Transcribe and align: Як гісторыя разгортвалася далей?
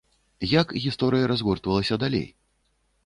Як 0.59 0.67
гісторыя 0.85 1.29
разгортвалася 1.33 1.95
далей? 2.05 2.27